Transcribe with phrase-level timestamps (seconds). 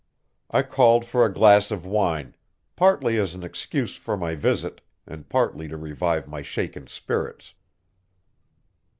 [0.49, 2.35] I called for a glass of wine,
[2.75, 7.53] partly as an excuse for my visit, and partly to revive my shaken spirits.